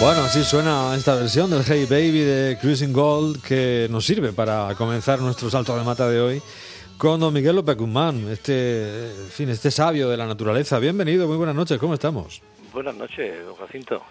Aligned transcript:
Bueno, 0.00 0.24
así 0.24 0.44
suena 0.44 0.94
esta 0.94 1.14
versión 1.14 1.48
del 1.50 1.62
Hey 1.66 1.86
Baby 1.88 2.20
de 2.20 2.58
Cruising 2.60 2.92
Gold 2.92 3.42
que 3.42 3.86
nos 3.90 4.04
sirve 4.04 4.32
para 4.32 4.74
comenzar 4.74 5.20
nuestro 5.20 5.48
salto 5.48 5.76
de 5.76 5.84
mata 5.84 6.08
de 6.08 6.20
hoy 6.20 6.42
con 6.98 7.18
don 7.18 7.32
Miguel 7.32 7.56
López 7.56 7.76
Guzmán, 7.76 8.28
este, 8.30 9.10
fin, 9.30 9.48
este 9.48 9.70
sabio 9.70 10.10
de 10.10 10.16
la 10.16 10.26
naturaleza. 10.26 10.78
Bienvenido, 10.78 11.26
muy 11.26 11.36
buenas 11.36 11.54
noches, 11.54 11.78
¿cómo 11.78 11.94
estamos? 11.94 12.42
Buenas 12.72 12.94
noches, 12.94 13.46
don 13.46 13.56
Jacinto. 13.56 14.02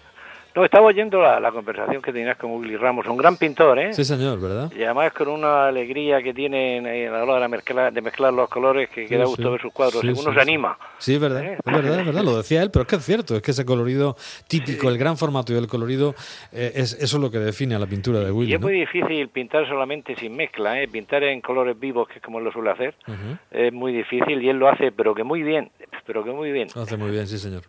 No, 0.54 0.64
estaba 0.64 0.86
oyendo 0.86 1.20
la, 1.20 1.40
la, 1.40 1.50
conversación 1.50 2.02
que 2.02 2.12
tenías 2.12 2.36
con 2.36 2.50
Willy 2.50 2.76
Ramos, 2.76 3.06
un 3.06 3.16
gran 3.16 3.36
pintor, 3.36 3.78
¿eh? 3.78 3.94
Sí, 3.94 4.04
señor, 4.04 4.38
¿verdad? 4.38 4.70
Y 4.76 4.82
además 4.82 5.12
con 5.14 5.28
una 5.28 5.68
alegría 5.68 6.22
que 6.22 6.34
tiene 6.34 6.78
a 7.08 7.12
la 7.12 7.24
hora 7.24 7.40
de, 7.40 7.48
mezclar, 7.48 7.92
de 7.92 8.02
mezclar 8.02 8.34
los 8.34 8.50
colores 8.50 8.90
que, 8.90 9.06
que 9.06 9.16
da 9.16 9.24
gusto 9.24 9.50
ver 9.50 9.60
sus 9.62 9.72
cuadros, 9.72 10.02
sí, 10.02 10.08
uno 10.08 10.30
sí, 10.30 10.34
se 10.34 10.40
anima. 10.40 10.78
Sí, 10.98 11.14
es 11.14 11.20
verdad, 11.20 11.42
¿Eh? 11.42 11.56
es 11.64 11.72
verdad, 11.72 12.00
es 12.00 12.06
verdad, 12.06 12.22
lo 12.22 12.36
decía 12.36 12.62
él, 12.62 12.70
pero 12.70 12.82
es 12.82 12.88
que 12.88 12.96
es 12.96 13.04
cierto, 13.04 13.36
es 13.36 13.42
que 13.42 13.52
ese 13.52 13.64
colorido 13.64 14.16
típico, 14.46 14.90
el 14.90 14.98
gran 14.98 15.16
formato 15.16 15.54
y 15.54 15.56
el 15.56 15.66
colorido, 15.66 16.14
eh, 16.52 16.72
es, 16.74 16.92
eso 16.94 17.16
es 17.16 17.22
lo 17.22 17.30
que 17.30 17.38
define 17.38 17.74
a 17.74 17.78
la 17.78 17.86
pintura 17.86 18.20
de 18.20 18.30
Willy, 18.30 18.50
Y 18.50 18.54
es 18.54 18.60
¿no? 18.60 18.66
muy 18.66 18.78
difícil 18.78 19.28
pintar 19.28 19.66
solamente 19.66 20.14
sin 20.16 20.36
mezcla, 20.36 20.82
¿eh? 20.82 20.88
Pintar 20.88 21.22
en 21.24 21.40
colores 21.40 21.78
vivos, 21.80 22.08
que 22.08 22.18
es 22.18 22.22
como 22.22 22.38
él 22.38 22.44
lo 22.44 22.52
suele 22.52 22.70
hacer, 22.70 22.94
es 23.50 23.72
muy 23.72 23.92
difícil 23.92 24.42
y 24.42 24.50
él 24.50 24.58
lo 24.58 24.68
hace, 24.68 24.92
pero 24.92 25.14
que 25.14 25.24
muy 25.24 25.42
bien, 25.42 25.70
pero 26.06 26.22
que 26.22 26.30
muy 26.30 26.52
bien. 26.52 26.68
Lo 26.74 26.82
hace 26.82 26.96
muy 26.96 27.10
bien, 27.10 27.26
sí, 27.26 27.38
señor. 27.38 27.62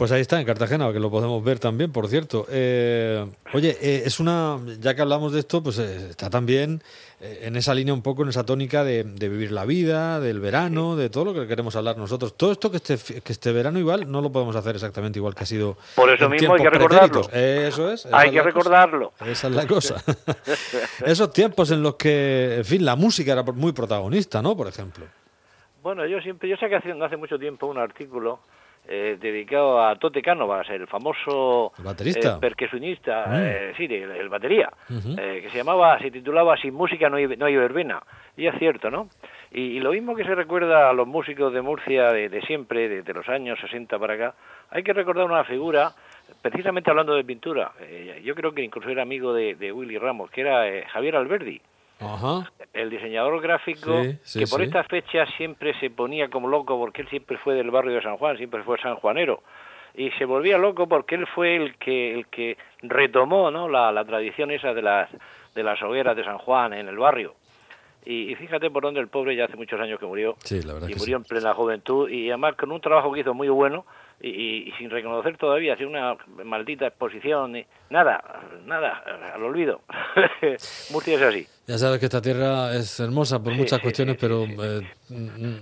Pues 0.00 0.12
ahí 0.12 0.22
está, 0.22 0.40
en 0.40 0.46
Cartagena, 0.46 0.90
que 0.94 0.98
lo 0.98 1.10
podemos 1.10 1.44
ver 1.44 1.58
también, 1.58 1.92
por 1.92 2.08
cierto. 2.08 2.46
Eh, 2.48 3.22
oye, 3.52 3.76
eh, 3.82 4.04
es 4.06 4.18
una, 4.18 4.58
ya 4.80 4.94
que 4.94 5.02
hablamos 5.02 5.34
de 5.34 5.40
esto, 5.40 5.62
pues 5.62 5.78
eh, 5.78 6.08
está 6.08 6.30
también 6.30 6.82
en 7.20 7.54
esa 7.54 7.74
línea 7.74 7.92
un 7.92 8.00
poco, 8.00 8.22
en 8.22 8.30
esa 8.30 8.46
tónica 8.46 8.82
de, 8.82 9.04
de 9.04 9.28
vivir 9.28 9.52
la 9.52 9.66
vida, 9.66 10.18
del 10.18 10.40
verano, 10.40 10.96
de 10.96 11.10
todo 11.10 11.26
lo 11.26 11.34
que 11.34 11.46
queremos 11.46 11.76
hablar 11.76 11.98
nosotros. 11.98 12.34
Todo 12.34 12.50
esto 12.50 12.70
que 12.70 12.78
este, 12.78 13.20
que 13.20 13.30
este 13.30 13.52
verano 13.52 13.78
igual 13.78 14.10
no 14.10 14.22
lo 14.22 14.32
podemos 14.32 14.56
hacer 14.56 14.74
exactamente 14.74 15.18
igual 15.18 15.34
que 15.34 15.42
ha 15.42 15.46
sido. 15.46 15.76
Por 15.96 16.08
eso 16.08 16.30
mismo 16.30 16.54
hay 16.54 16.62
que 16.62 16.70
recordarlo. 16.70 17.20
Eso 17.30 17.92
es. 17.92 18.06
Hay 18.06 18.28
es 18.28 18.32
que 18.32 18.38
cosa. 18.38 18.48
recordarlo. 18.48 19.12
Esa 19.26 19.48
es 19.48 19.54
la 19.54 19.66
cosa. 19.66 20.02
Esos 21.04 21.30
tiempos 21.30 21.72
en 21.72 21.82
los 21.82 21.96
que, 21.96 22.54
en 22.56 22.64
fin, 22.64 22.86
la 22.86 22.96
música 22.96 23.32
era 23.32 23.42
muy 23.42 23.72
protagonista, 23.72 24.40
¿no? 24.40 24.56
Por 24.56 24.66
ejemplo. 24.66 25.04
Bueno, 25.82 26.06
yo 26.06 26.20
siempre, 26.20 26.48
yo 26.48 26.54
hace, 26.54 26.94
no 26.94 27.04
hace 27.04 27.18
mucho 27.18 27.38
tiempo 27.38 27.66
un 27.66 27.76
artículo 27.76 28.40
eh, 28.92 29.16
dedicado 29.20 29.80
a 29.82 29.94
Tote 29.96 30.20
Cánovas, 30.20 30.68
el 30.68 30.86
famoso 30.88 31.72
El 31.78 31.84
baterista. 31.84 32.34
eh, 32.36 32.40
percusionista, 32.40 33.24
Mm. 33.28 33.32
eh, 33.36 33.72
sí, 33.76 33.84
el, 33.84 34.10
el 34.10 34.28
batería, 34.28 34.68
eh, 34.90 35.40
que 35.42 35.48
se 35.50 35.58
llamaba, 35.58 35.98
se 36.00 36.10
titulaba 36.10 36.56
Sin 36.56 36.74
música 36.74 37.08
no 37.08 37.16
hay, 37.16 37.26
no 37.36 37.46
hay 37.46 37.56
verbena. 37.56 38.02
Y 38.36 38.46
es 38.46 38.54
cierto, 38.58 38.90
¿no? 38.90 39.08
Y, 39.52 39.60
y 39.76 39.80
lo 39.80 39.92
mismo 39.92 40.14
que 40.16 40.24
se 40.24 40.34
recuerda 40.34 40.90
a 40.90 40.92
los 40.92 41.06
músicos 41.06 41.52
de 41.52 41.60
Murcia 41.62 42.12
de, 42.12 42.28
de 42.28 42.40
siempre, 42.42 42.88
de, 42.88 43.02
de 43.02 43.12
los 43.14 43.28
años 43.28 43.58
60 43.60 43.98
para 43.98 44.14
acá, 44.14 44.34
hay 44.70 44.82
que 44.82 44.92
recordar 44.92 45.24
una 45.26 45.44
figura, 45.44 45.92
precisamente 46.42 46.90
hablando 46.90 47.14
de 47.14 47.24
pintura, 47.24 47.72
eh, 47.80 48.20
yo 48.24 48.34
creo 48.34 48.52
que 48.52 48.62
incluso 48.62 48.88
era 48.88 49.02
amigo 49.02 49.32
de, 49.32 49.54
de 49.54 49.72
Willy 49.72 49.98
Ramos, 49.98 50.30
que 50.30 50.40
era 50.42 50.64
Javier 50.88 51.16
Alberdi 51.16 51.60
Ajá. 52.00 52.50
el 52.72 52.88
diseñador 52.90 53.40
gráfico 53.40 54.02
Sí, 54.04 54.18
sí, 54.22 54.38
que 54.40 54.46
por 54.46 54.60
sí. 54.60 54.66
estas 54.66 54.86
fechas 54.86 55.28
siempre 55.36 55.78
se 55.80 55.90
ponía 55.90 56.28
como 56.28 56.48
loco 56.48 56.78
porque 56.78 57.02
él 57.02 57.08
siempre 57.08 57.36
fue 57.38 57.54
del 57.54 57.70
barrio 57.70 57.92
de 57.94 58.02
San 58.02 58.16
Juan, 58.16 58.36
siempre 58.36 58.62
fue 58.62 58.78
sanjuanero 58.80 59.42
y 59.94 60.10
se 60.12 60.24
volvía 60.24 60.56
loco 60.56 60.86
porque 60.88 61.16
él 61.16 61.26
fue 61.26 61.56
el 61.56 61.76
que 61.76 62.14
el 62.14 62.26
que 62.28 62.56
retomó 62.82 63.50
¿no? 63.50 63.68
la, 63.68 63.90
la 63.92 64.04
tradición 64.04 64.50
esa 64.50 64.72
de 64.72 64.82
las 64.82 65.10
de 65.54 65.62
las 65.62 65.82
hogueras 65.82 66.16
de 66.16 66.24
San 66.24 66.38
Juan 66.38 66.72
en 66.72 66.88
el 66.88 66.96
barrio 66.96 67.34
y, 68.06 68.30
y 68.32 68.34
fíjate 68.36 68.70
por 68.70 68.82
dónde 68.84 69.00
el 69.00 69.08
pobre 69.08 69.34
ya 69.36 69.44
hace 69.44 69.56
muchos 69.56 69.78
años 69.80 69.98
que 69.98 70.06
murió 70.06 70.36
Sí, 70.44 70.62
la 70.62 70.72
verdad 70.74 70.88
y 70.88 70.92
que 70.92 70.98
murió 70.98 71.18
sí. 71.18 71.22
en 71.22 71.24
plena 71.24 71.52
juventud 71.54 72.08
y 72.08 72.28
además 72.30 72.54
con 72.54 72.70
un 72.72 72.80
trabajo 72.80 73.12
que 73.12 73.20
hizo 73.20 73.34
muy 73.34 73.48
bueno 73.48 73.84
y, 74.22 74.28
y- 74.28 74.68
y 74.68 74.72
sin 74.72 74.90
reconocer 74.90 75.36
todavía, 75.38 75.76
sin 75.76 75.86
una 75.88 76.14
maldita 76.44 76.86
exposición, 76.86 77.52
ni- 77.52 77.64
nada, 77.88 78.22
nada, 78.66 79.02
al 79.34 79.42
olvido. 79.42 79.80
Murcia 80.92 81.14
es 81.16 81.22
así. 81.22 81.46
Ya 81.70 81.78
sabes 81.78 82.00
que 82.00 82.06
esta 82.06 82.20
tierra 82.20 82.74
es 82.74 82.98
hermosa 82.98 83.40
por 83.40 83.52
Sí, 83.52 83.58
muchas 83.60 83.78
sí, 83.78 83.82
cuestiones, 83.84 84.14
sí, 84.16 84.18
pero 84.20 84.44
eh, 84.44 84.80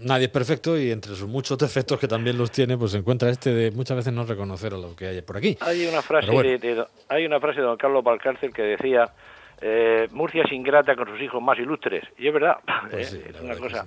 nadie 0.03 0.25
es 0.25 0.31
perfecto 0.31 0.79
y 0.79 0.91
entre 0.91 1.15
sus 1.15 1.29
muchos 1.29 1.59
defectos 1.59 2.01
que 2.01 2.09
también 2.09 2.39
los 2.39 2.51
tiene, 2.51 2.79
pues 2.79 2.93
se 2.93 2.99
encuentra 2.99 3.29
este 3.29 3.51
de 3.53 3.71
muchas 3.73 3.99
veces 3.99 4.15
no 4.15 4.25
reconocer 4.25 4.73
a 4.73 4.79
lo 4.79 4.97
que 4.97 5.07
hay 5.09 5.21
por 5.21 5.37
aquí. 5.37 5.59
Hay 5.61 5.87
una 5.87 6.01
frase 6.01 6.31
bueno. 6.31 6.49
de, 6.49 6.59
de- 6.59 6.85
hay 7.11 7.27
una 7.27 7.39
frase 7.41 7.61
de 7.61 7.67
don 7.67 7.77
Carlos 7.77 8.03
Valcárcel 8.03 8.55
que 8.55 8.63
decía 8.63 9.11
eh, 9.61 10.09
Murcia 10.13 10.45
es 10.45 10.53
ingrata 10.53 10.97
con 10.97 11.09
sus 11.09 11.21
hijos 11.21 11.43
más 11.43 11.59
ilustres 11.59 12.05
y 12.17 12.27
es 12.29 12.33
verdad 12.33 12.57
Pues 12.91 13.13
¿eh? 13.15 13.25
es 13.29 13.41
una 13.41 13.49
verdad 13.55 13.59
cosa 13.63 13.87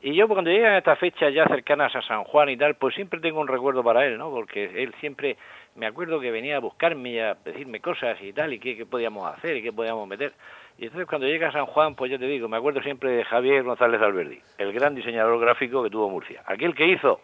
y 0.00 0.14
yo 0.14 0.26
cuando 0.28 0.48
llegan 0.50 0.76
estas 0.76 0.96
fechas 0.98 1.34
ya 1.34 1.44
cercanas 1.48 1.94
a 1.96 2.00
San 2.02 2.22
Juan 2.24 2.48
y 2.50 2.56
tal 2.56 2.76
pues 2.76 2.94
siempre 2.94 3.18
tengo 3.20 3.40
un 3.40 3.48
recuerdo 3.48 3.82
para 3.82 4.06
él 4.06 4.16
no 4.16 4.30
porque 4.30 4.64
él 4.82 4.94
siempre 5.00 5.36
me 5.74 5.86
acuerdo 5.86 6.20
que 6.20 6.30
venía 6.30 6.56
a 6.56 6.60
buscarme 6.60 7.10
y 7.10 7.18
a 7.18 7.34
decirme 7.44 7.80
cosas 7.80 8.16
y 8.22 8.32
tal 8.32 8.52
y 8.52 8.58
qué, 8.60 8.76
qué 8.76 8.86
podíamos 8.86 9.26
hacer 9.36 9.56
y 9.56 9.62
qué 9.62 9.72
podíamos 9.72 10.06
meter 10.08 10.32
y 10.78 10.84
entonces 10.84 11.06
cuando 11.08 11.26
llega 11.26 11.48
a 11.48 11.52
San 11.52 11.66
Juan 11.66 11.94
pues 11.94 12.10
ya 12.10 12.18
te 12.18 12.26
digo 12.26 12.48
me 12.48 12.56
acuerdo 12.56 12.80
siempre 12.82 13.10
de 13.10 13.24
Javier 13.24 13.62
González 13.64 14.00
Alberdi 14.00 14.40
el 14.58 14.72
gran 14.72 14.94
diseñador 14.94 15.38
gráfico 15.40 15.82
que 15.82 15.90
tuvo 15.90 16.08
Murcia 16.08 16.42
aquel 16.46 16.74
que 16.74 16.86
hizo 16.86 17.20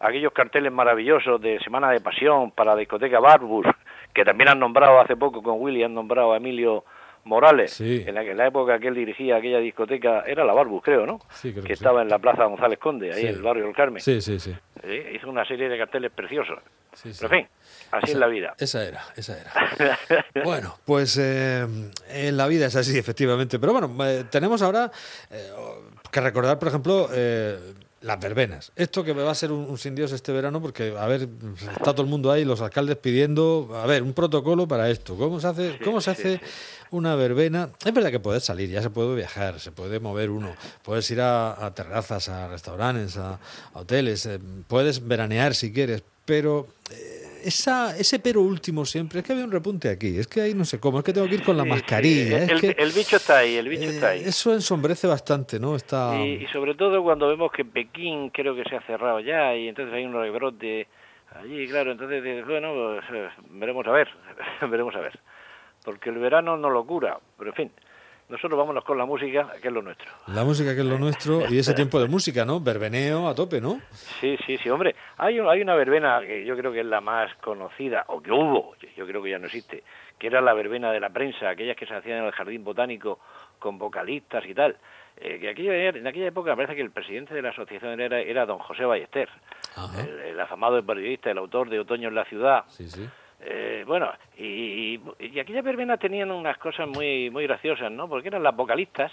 aquellos 0.00 0.32
carteles 0.32 0.70
maravillosos 0.72 1.40
de 1.40 1.58
Semana 1.60 1.90
de 1.90 2.00
Pasión 2.00 2.52
para 2.52 2.72
la 2.74 2.78
discoteca 2.78 3.18
Barbus, 3.18 3.66
que 4.14 4.24
también 4.24 4.48
han 4.48 4.60
nombrado 4.60 5.00
hace 5.00 5.16
poco 5.16 5.42
con 5.42 5.60
Willy, 5.60 5.82
han 5.82 5.92
nombrado 5.92 6.32
a 6.32 6.36
Emilio 6.36 6.84
Morales, 7.24 7.72
Sí. 7.72 8.04
en, 8.06 8.14
la, 8.14 8.22
en 8.22 8.36
la 8.36 8.46
época 8.46 8.78
que 8.78 8.86
él 8.86 8.94
dirigía 8.94 9.34
aquella 9.36 9.58
discoteca, 9.58 10.22
era 10.24 10.44
la 10.44 10.52
Barbus, 10.52 10.84
creo, 10.84 11.04
¿no? 11.04 11.18
Sí, 11.30 11.50
creo 11.50 11.62
que 11.64 11.70
que 11.70 11.74
sí. 11.76 11.82
estaba 11.82 12.00
en 12.02 12.08
la 12.08 12.20
Plaza 12.20 12.44
González 12.44 12.78
Conde, 12.78 13.12
ahí 13.12 13.22
en 13.26 13.34
el 13.34 13.42
barrio 13.42 13.64
del 13.64 13.74
Carmen. 13.74 14.00
Sí, 14.00 14.20
sí. 14.20 14.38
Sí, 14.38 14.54
hizo 15.14 15.28
una 15.28 15.44
serie 15.44 15.68
de 15.68 15.76
carteles 15.76 16.12
preciosos. 16.12 16.60
Sí, 17.02 17.12
sí. 17.12 17.18
Pero 17.20 17.34
en 17.34 17.40
fin, 17.42 17.50
así 17.92 18.04
Esa- 18.04 18.12
es 18.12 18.18
la 18.18 18.26
vida. 18.26 18.54
Esa 18.58 18.84
era, 18.84 19.04
esa 19.16 19.38
era. 19.38 19.52
Bueno, 20.44 20.78
pues 20.84 21.16
eh, 21.18 21.66
en 22.10 22.36
la 22.36 22.46
vida 22.46 22.66
es 22.66 22.76
así, 22.76 22.96
efectivamente. 22.98 23.58
Pero 23.58 23.72
bueno, 23.72 23.94
eh, 24.06 24.24
tenemos 24.30 24.62
ahora 24.62 24.90
eh, 25.30 25.50
que 26.10 26.20
recordar, 26.20 26.58
por 26.58 26.68
ejemplo, 26.68 27.08
eh, 27.12 27.58
las 28.00 28.20
verbenas. 28.20 28.70
Esto 28.76 29.02
que 29.02 29.12
va 29.12 29.30
a 29.30 29.34
ser 29.34 29.50
un, 29.50 29.68
un 29.68 29.76
sin 29.76 29.94
Dios 29.96 30.12
este 30.12 30.30
verano, 30.32 30.62
porque, 30.62 30.94
a 30.96 31.06
ver, 31.06 31.28
está 31.76 31.92
todo 31.92 32.02
el 32.02 32.08
mundo 32.08 32.30
ahí, 32.30 32.44
los 32.44 32.60
alcaldes 32.60 32.96
pidiendo, 32.96 33.70
a 33.74 33.86
ver, 33.86 34.02
un 34.04 34.12
protocolo 34.12 34.68
para 34.68 34.88
esto. 34.88 35.16
¿Cómo 35.16 35.40
se 35.40 35.48
hace, 35.48 35.72
Sí, 35.72 35.78
cómo 35.84 36.00
se 36.00 36.14
sí, 36.14 36.20
hace 36.20 36.36
sí. 36.38 36.44
una 36.92 37.16
verbena? 37.16 37.70
Es 37.84 37.92
verdad 37.92 38.10
que 38.12 38.20
puedes 38.20 38.44
salir, 38.44 38.70
ya 38.70 38.82
se 38.82 38.90
puede 38.90 39.14
viajar, 39.16 39.58
se 39.58 39.72
puede 39.72 39.98
mover 39.98 40.30
uno, 40.30 40.54
puedes 40.84 41.10
ir 41.10 41.20
a, 41.20 41.64
a 41.66 41.74
terrazas, 41.74 42.28
a 42.28 42.46
restaurantes, 42.46 43.16
a, 43.16 43.32
a 43.74 43.78
hoteles, 43.80 44.24
eh, 44.26 44.38
puedes 44.68 45.06
veranear 45.06 45.56
si 45.56 45.72
quieres, 45.72 46.04
pero 46.28 46.66
eh, 46.90 47.40
esa, 47.44 47.96
ese 47.96 48.18
pero 48.18 48.42
último 48.42 48.84
siempre, 48.84 49.20
es 49.20 49.24
que 49.26 49.32
había 49.32 49.46
un 49.46 49.50
repunte 49.50 49.88
aquí, 49.88 50.18
es 50.18 50.26
que 50.26 50.42
ahí 50.42 50.52
no 50.52 50.66
sé 50.66 50.78
cómo, 50.78 50.98
es 50.98 51.04
que 51.04 51.14
tengo 51.14 51.26
que 51.26 51.36
ir 51.36 51.42
con 51.42 51.56
la 51.56 51.64
mascarilla, 51.64 52.40
sí, 52.40 52.44
es 52.44 52.50
el, 52.50 52.60
que 52.60 52.82
el 52.82 52.92
bicho 52.92 53.16
está 53.16 53.38
ahí, 53.38 53.56
el 53.56 53.66
bicho 53.66 53.84
eh, 53.84 53.94
está 53.94 54.08
ahí. 54.10 54.24
eso 54.26 54.52
ensombrece 54.52 55.06
bastante, 55.06 55.58
¿no? 55.58 55.74
Está... 55.74 56.14
Y, 56.20 56.44
y 56.44 56.46
sobre 56.48 56.74
todo 56.74 57.02
cuando 57.02 57.28
vemos 57.28 57.50
que 57.50 57.64
Pekín 57.64 58.28
creo 58.28 58.54
que 58.54 58.64
se 58.64 58.76
ha 58.76 58.82
cerrado 58.82 59.20
ya 59.20 59.56
y 59.56 59.68
entonces 59.68 59.94
hay 59.94 60.04
un 60.04 60.12
rebrote 60.12 60.86
allí, 61.34 61.66
claro, 61.66 61.92
entonces 61.92 62.22
dices, 62.22 62.46
bueno, 62.46 62.74
pues, 62.74 63.04
eh, 63.14 63.30
veremos 63.52 63.86
a 63.86 63.92
ver, 63.92 64.08
veremos 64.68 64.94
a 64.94 65.00
ver. 65.00 65.18
Porque 65.82 66.10
el 66.10 66.18
verano 66.18 66.58
no 66.58 66.68
lo 66.68 66.84
cura, 66.84 67.18
pero 67.38 67.50
en 67.50 67.56
fin, 67.56 67.72
nosotros 68.28 68.58
vámonos 68.58 68.84
con 68.84 68.98
la 68.98 69.04
música, 69.06 69.52
que 69.60 69.68
es 69.68 69.74
lo 69.74 69.82
nuestro. 69.82 70.06
La 70.28 70.44
música 70.44 70.74
que 70.74 70.80
es 70.80 70.86
lo 70.86 70.98
nuestro 70.98 71.48
y 71.50 71.58
ese 71.58 71.74
tiempo 71.74 71.98
de 72.00 72.08
música, 72.08 72.44
¿no? 72.44 72.60
Verbeneo 72.60 73.28
a 73.28 73.34
tope, 73.34 73.60
¿no? 73.60 73.80
Sí, 73.92 74.36
sí, 74.46 74.56
sí, 74.58 74.68
hombre, 74.68 74.94
hay, 75.16 75.40
un- 75.40 75.48
hay 75.48 75.62
una 75.62 75.74
verbena 75.74 76.20
que 76.20 76.44
yo 76.44 76.56
creo 76.56 76.72
que 76.72 76.80
es 76.80 76.86
la 76.86 77.00
más 77.00 77.34
conocida, 77.36 78.04
o 78.08 78.20
que 78.20 78.30
hubo, 78.30 78.74
yo 78.96 79.06
creo 79.06 79.22
que 79.22 79.30
ya 79.30 79.38
no 79.38 79.46
existe, 79.46 79.82
que 80.18 80.26
era 80.26 80.40
la 80.40 80.52
verbena 80.54 80.92
de 80.92 81.00
la 81.00 81.10
prensa, 81.10 81.48
aquellas 81.48 81.76
que 81.76 81.86
se 81.86 81.94
hacían 81.94 82.18
en 82.18 82.24
el 82.26 82.32
jardín 82.32 82.64
botánico 82.64 83.18
con 83.58 83.78
vocalistas 83.78 84.44
y 84.46 84.54
tal. 84.54 84.76
Eh, 85.20 85.38
que 85.40 85.48
aquella, 85.50 85.88
en 85.98 86.06
aquella 86.06 86.28
época 86.28 86.54
parece 86.54 86.76
que 86.76 86.82
el 86.82 86.92
presidente 86.92 87.34
de 87.34 87.42
la 87.42 87.48
asociación 87.50 88.00
era, 88.00 88.20
era 88.20 88.46
don 88.46 88.58
José 88.58 88.84
Ballester, 88.84 89.28
el 90.26 90.38
afamado 90.38 90.80
periodista, 90.84 91.30
el 91.30 91.38
autor 91.38 91.68
de 91.70 91.80
Otoño 91.80 92.08
en 92.08 92.14
la 92.14 92.24
ciudad. 92.24 92.64
Sí, 92.68 92.88
sí. 92.88 93.08
Eh, 93.40 93.67
bueno, 93.88 94.12
y, 94.36 95.00
y, 95.18 95.40
aquellas 95.40 95.64
verbenas 95.64 95.98
tenían 95.98 96.30
unas 96.30 96.58
cosas 96.58 96.86
muy, 96.86 97.30
muy 97.30 97.46
graciosas, 97.46 97.90
¿no? 97.90 98.08
Porque 98.08 98.28
eran 98.28 98.42
las 98.42 98.54
vocalistas 98.54 99.10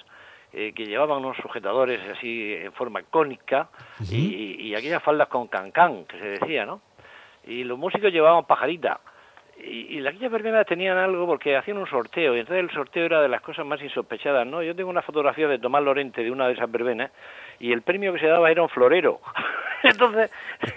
eh, 0.51 0.73
que 0.75 0.85
llevaban 0.85 1.19
unos 1.19 1.37
sujetadores 1.37 2.01
así 2.11 2.53
en 2.53 2.73
forma 2.73 3.01
cónica 3.03 3.69
y, 4.11 4.57
y 4.59 4.75
aquellas 4.75 5.01
faldas 5.01 5.29
con 5.29 5.47
cancán, 5.47 6.03
que 6.05 6.19
se 6.19 6.25
decía, 6.39 6.65
¿no? 6.65 6.81
Y 7.47 7.63
los 7.63 7.79
músicos 7.79 8.11
llevaban 8.11 8.45
pajarita. 8.45 8.99
Y, 9.57 9.97
y 9.97 10.05
aquellas 10.05 10.31
verbenas 10.31 10.65
tenían 10.67 10.97
algo 10.97 11.25
porque 11.25 11.55
hacían 11.55 11.77
un 11.77 11.87
sorteo, 11.87 12.35
y 12.35 12.41
entonces 12.41 12.65
el 12.65 12.71
sorteo 12.71 13.05
era 13.05 13.21
de 13.21 13.29
las 13.29 13.41
cosas 13.41 13.65
más 13.65 13.81
insospechadas, 13.81 14.45
¿no? 14.45 14.61
Yo 14.61 14.75
tengo 14.75 14.89
una 14.89 15.01
fotografía 15.01 15.47
de 15.47 15.57
Tomás 15.57 15.83
Lorente 15.83 16.21
de 16.21 16.31
una 16.31 16.47
de 16.47 16.53
esas 16.53 16.69
verbenas, 16.69 17.11
y 17.59 17.71
el 17.71 17.81
premio 17.81 18.11
que 18.11 18.19
se 18.19 18.27
daba 18.27 18.51
era 18.51 18.61
un 18.61 18.69
florero. 18.69 19.21
entonces, 19.89 20.31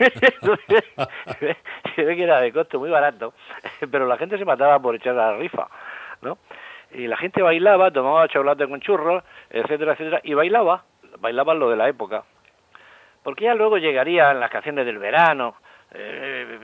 se 1.94 2.04
ve 2.04 2.16
que 2.16 2.22
era 2.22 2.40
de 2.40 2.52
costo 2.52 2.78
muy 2.78 2.90
barato, 2.90 3.34
pero 3.90 4.06
la 4.06 4.16
gente 4.16 4.38
se 4.38 4.44
mataba 4.44 4.78
por 4.80 4.94
echar 4.94 5.14
la 5.14 5.36
rifa, 5.36 5.68
¿no? 6.22 6.38
Y 6.92 7.06
la 7.06 7.16
gente 7.16 7.42
bailaba, 7.42 7.90
tomaba 7.90 8.28
chocolate 8.28 8.66
con 8.68 8.80
churros, 8.80 9.22
etcétera, 9.50 9.92
etcétera, 9.92 10.20
y 10.24 10.34
bailaba, 10.34 10.84
bailaban 11.18 11.58
lo 11.58 11.68
de 11.70 11.76
la 11.76 11.88
época. 11.88 12.24
Porque 13.22 13.44
ya 13.44 13.54
luego 13.54 13.76
llegarían 13.78 14.40
las 14.40 14.50
canciones 14.50 14.86
del 14.86 14.98
verano, 14.98 15.56
eh, 15.92 16.58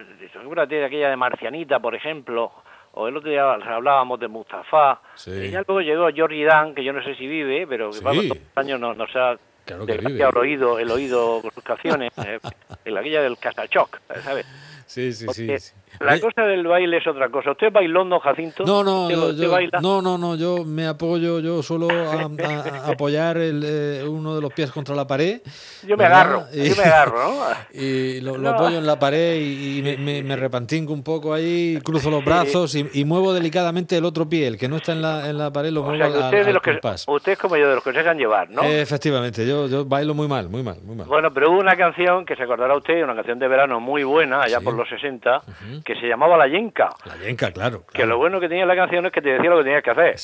de 0.69 0.85
aquella 0.85 1.11
de 1.11 1.17
Marcianita, 1.17 1.79
por 1.81 1.95
ejemplo, 1.95 2.53
o 2.93 3.09
el 3.09 3.17
otro 3.17 3.29
día 3.31 3.53
hablábamos 3.53 4.19
de 4.21 4.29
Mustafa, 4.29 5.01
Sí. 5.15 5.31
y 5.31 5.51
ya 5.51 5.63
luego 5.67 5.81
llegó 5.83 6.09
Jordi 6.17 6.45
Dan, 6.45 6.75
que 6.75 6.85
yo 6.85 6.93
no 6.93 7.03
sé 7.03 7.15
si 7.17 7.27
vive, 7.27 7.67
pero 7.67 7.89
que 7.89 7.97
Sí. 7.97 8.05
vamos, 8.05 8.29
todos 8.29 8.39
los 8.41 8.57
años 8.65 8.81
nos, 8.81 8.97
nos 8.97 9.17
ha 9.17 9.37
Claro 9.65 9.87
que 9.87 9.97
vive. 9.99 10.23
el 10.23 10.37
oído, 10.37 10.79
el 10.79 10.91
oído 10.91 11.41
con 11.41 11.51
sus 11.53 11.65
canciones, 11.65 12.13
eh, 12.25 12.39
en 12.85 12.95
la 12.95 13.01
aquella 13.01 13.23
del 13.23 13.39
Casachoc, 13.39 14.01
¿sabes? 14.23 14.47
Sí, 14.87 15.13
sí, 15.13 15.21
sí. 15.21 15.27
Porque 15.27 15.59
sí. 15.59 15.73
La 16.01 16.19
cosa 16.21 16.43
del 16.43 16.67
baile 16.67 16.99
es 16.99 17.07
otra 17.07 17.29
cosa. 17.29 17.53
¿Usted 17.53 17.73
bailó, 17.73 18.05
no, 18.05 18.19
Jacinto? 18.21 18.65
No, 18.65 18.83
no, 18.83 19.03
¿Usted, 19.05 19.15
yo, 19.17 19.27
usted 19.29 19.43
yo- 19.45 19.51
baila? 19.51 19.81
no, 19.81 20.03
no, 20.03 20.19
no, 20.19 20.35
yo 20.37 20.65
me 20.65 20.87
apoyo, 20.87 21.41
yo 21.41 21.63
suelo 21.63 21.89
a- 21.91 22.23
a- 22.23 22.87
a 22.87 22.91
apoyar 22.93 23.37
el, 23.39 23.63
eh, 23.65 24.05
uno 24.07 24.35
de 24.35 24.41
los 24.41 24.53
pies 24.53 24.71
contra 24.71 24.95
la 24.95 25.07
pared. 25.07 25.41
Yo 25.83 25.97
me 25.97 26.05
¿verdad? 26.05 26.21
agarro, 26.21 26.45
Y- 26.53 26.69
yo 26.69 26.77
me 26.77 26.83
agarro, 26.85 27.19
¿no? 27.23 27.35
Y 27.73 28.21
lo, 28.21 28.33
lo 28.37 28.39
No. 28.39 28.49
apoyo 28.51 28.79
en 28.79 28.87
la 28.87 28.99
pared 28.99 29.37
y, 29.37 29.79
y 29.79 29.83
me, 29.83 29.97
me, 29.97 30.23
me 30.23 30.37
repantinco 30.37 30.93
un 30.93 31.03
poco 31.03 31.33
ahí, 31.35 31.79
cruzo 31.85 32.11
los 32.11 32.25
brazos 32.25 32.75
y, 32.75 32.89
y 32.93 33.05
muevo 33.05 33.33
delicadamente 33.33 33.97
el 33.97 34.05
otro 34.05 34.29
pie, 34.29 34.47
el 34.47 34.59
que 34.59 34.69
no 34.69 34.77
está 34.77 34.93
en 34.93 35.03
la, 35.03 35.29
en 35.29 35.39
la 35.39 35.53
pared, 35.53 35.71
lo 35.71 35.81
O 35.81 35.85
muevo 35.85 35.99
sea, 35.99 36.13
que 36.13 36.19
usted, 36.19 36.47
de 36.47 36.53
los 36.53 36.63
que, 36.63 36.81
usted 37.07 37.33
es 37.33 37.39
como 37.39 37.57
yo, 37.57 37.69
de 37.69 37.75
los 37.77 37.85
que 37.85 37.93
se 37.93 37.99
dejan 37.99 38.19
llevar, 38.19 38.51
¿no? 38.51 38.63
Eh, 38.63 38.81
efectivamente, 38.81 39.47
yo, 39.47 39.67
yo 39.69 39.85
bailo 39.85 40.15
muy 40.15 40.29
mal, 40.29 40.49
muy 40.49 40.63
mal, 40.63 40.77
muy 40.85 40.97
mal. 40.97 41.07
Bueno, 41.07 41.33
pero 41.33 41.51
hubo 41.51 41.61
una 41.61 41.77
canción 41.77 42.25
que 42.25 42.37
se 42.37 42.43
acordará 42.43 42.77
usted, 42.77 43.03
una 43.05 43.15
canción 43.15 43.39
de 43.39 43.49
verano 43.49 43.81
muy 43.81 44.03
buena, 44.05 44.43
allá 44.43 44.59
Sí. 44.59 44.65
por 44.65 44.75
los 44.75 44.89
60, 44.89 45.43
que 45.85 45.95
se 45.97 46.09
llamaba 46.09 46.37
La 46.37 46.49
Yenca. 46.49 46.91
La 47.05 47.17
yenca, 47.17 47.53
claro. 47.53 47.85
Que 47.93 48.07
lo 48.07 48.17
bueno 48.17 48.41
que 48.41 48.49
tenía 48.49 48.67
la 48.67 48.75
canción 48.75 49.05
es 49.07 49.13
que 49.13 49.21
te 49.21 49.31
decía 49.31 49.51
lo 49.51 49.59
que 49.59 49.65
tenías 49.65 49.83
que 49.83 49.91
hacer. 49.91 50.17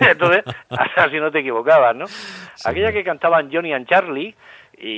Entonces, 0.10 0.44
así 0.96 1.18
no 1.18 1.30
te 1.30 1.38
equivocabas, 1.38 1.94
¿no? 1.94 2.06
Aquella 2.64 2.92
que 2.92 3.04
cantaban 3.04 3.50
Johnny 3.52 3.72
and 3.72 3.88
Charlie 3.88 4.34
y, 4.76 4.88